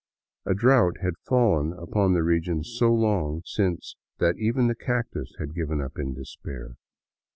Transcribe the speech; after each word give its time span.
A 0.47 0.55
drought 0.55 0.95
had 1.03 1.13
fallen 1.27 1.73
upon 1.73 2.13
the 2.13 2.23
region 2.23 2.63
so 2.63 2.91
long 2.91 3.43
since 3.45 3.97
that 4.17 4.35
even 4.39 4.65
the 4.65 4.73
cactus 4.73 5.35
had 5.37 5.53
given 5.53 5.79
up 5.79 5.99
in 5.99 6.15
despair. 6.15 6.75